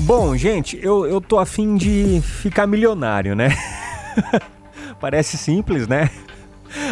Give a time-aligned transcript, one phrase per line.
[0.00, 3.48] Bom, gente, eu, eu tô afim de ficar milionário, né?
[5.00, 6.10] Parece simples, né?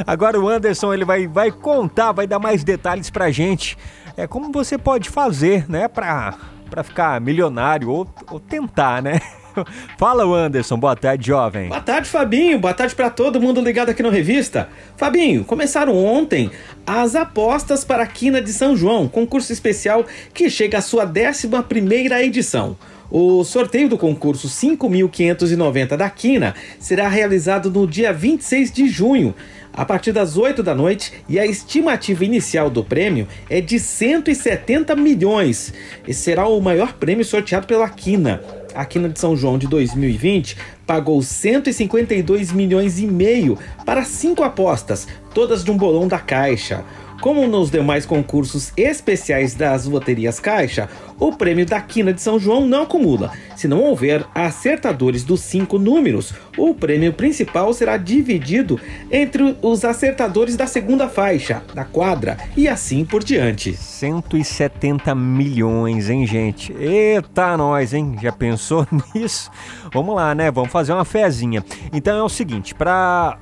[0.06, 3.76] Agora o Anderson ele vai, vai contar, vai dar mais detalhes pra gente.
[4.16, 6.34] É como você pode fazer, né, pra,
[6.70, 9.20] pra ficar milionário ou, ou tentar, né?
[9.98, 10.78] Fala, Anderson.
[10.78, 11.68] Boa tarde, jovem.
[11.68, 12.58] Boa tarde, Fabinho.
[12.58, 14.68] Boa tarde para todo mundo ligado aqui no Revista.
[14.96, 16.50] Fabinho, começaram ontem
[16.86, 21.48] as apostas para a Quina de São João, concurso especial que chega à sua 11
[21.68, 22.76] primeira edição.
[23.10, 29.34] O sorteio do concurso 5.590 da Quina será realizado no dia 26 de junho,
[29.72, 34.96] a partir das 8 da noite, e a estimativa inicial do prêmio é de 170
[34.96, 35.72] milhões.
[36.08, 38.63] Esse será o maior prêmio sorteado pela Quina.
[38.74, 40.56] A Quina de São João de 2020
[40.86, 43.56] pagou 152 milhões e meio
[43.86, 46.84] para cinco apostas, todas de um bolão da Caixa.
[47.24, 52.66] Como nos demais concursos especiais das loterias Caixa, o prêmio da Quina de São João
[52.66, 53.32] não acumula.
[53.56, 58.78] Se não houver acertadores dos cinco números, o prêmio principal será dividido
[59.10, 63.72] entre os acertadores da segunda faixa, da quadra e assim por diante.
[63.74, 66.74] 170 milhões, hein, gente?
[66.74, 68.18] Eita, nós, hein?
[68.20, 69.50] Já pensou nisso?
[69.94, 70.50] Vamos lá, né?
[70.50, 71.64] Vamos fazer uma fezinha.
[71.90, 73.38] Então é o seguinte, para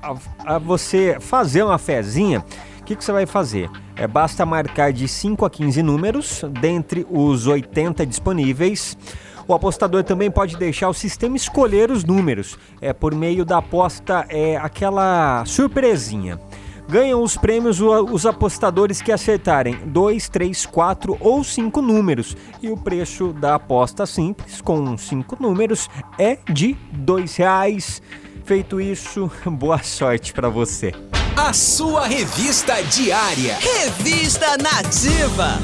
[0.64, 2.44] você fazer uma fezinha,
[2.82, 3.70] o que, que você vai fazer?
[3.94, 8.98] É, basta marcar de 5 a 15 números, dentre os 80 disponíveis.
[9.46, 14.26] O apostador também pode deixar o sistema escolher os números, é por meio da aposta
[14.28, 16.40] é aquela surpresinha.
[16.88, 22.36] Ganham os prêmios os apostadores que acertarem 2, 3, 4 ou 5 números.
[22.60, 28.02] E o preço da aposta simples, com 5 números, é de R$ reais.
[28.44, 30.92] Feito isso, boa sorte para você.
[31.36, 33.56] A sua revista diária.
[33.58, 35.62] Revista Nativa.